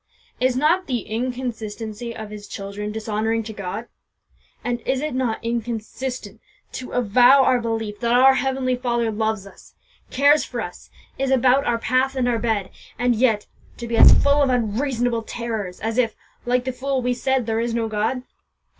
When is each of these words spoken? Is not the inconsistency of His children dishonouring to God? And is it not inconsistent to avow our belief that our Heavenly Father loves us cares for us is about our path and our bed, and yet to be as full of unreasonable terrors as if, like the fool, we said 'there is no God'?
Is 0.39 0.55
not 0.55 0.87
the 0.87 1.01
inconsistency 1.01 2.15
of 2.15 2.31
His 2.31 2.47
children 2.47 2.91
dishonouring 2.91 3.43
to 3.43 3.53
God? 3.53 3.85
And 4.63 4.81
is 4.81 4.99
it 4.99 5.13
not 5.13 5.37
inconsistent 5.45 6.41
to 6.71 6.93
avow 6.93 7.43
our 7.43 7.61
belief 7.61 7.99
that 7.99 8.11
our 8.15 8.33
Heavenly 8.33 8.75
Father 8.75 9.11
loves 9.11 9.45
us 9.45 9.75
cares 10.09 10.43
for 10.43 10.59
us 10.59 10.89
is 11.19 11.29
about 11.29 11.65
our 11.67 11.77
path 11.77 12.15
and 12.15 12.27
our 12.27 12.39
bed, 12.39 12.71
and 12.97 13.15
yet 13.15 13.45
to 13.77 13.85
be 13.85 13.95
as 13.95 14.11
full 14.11 14.41
of 14.41 14.49
unreasonable 14.49 15.21
terrors 15.21 15.79
as 15.81 15.99
if, 15.99 16.15
like 16.47 16.63
the 16.65 16.73
fool, 16.73 17.03
we 17.03 17.13
said 17.13 17.45
'there 17.45 17.59
is 17.59 17.75
no 17.75 17.87
God'? 17.87 18.23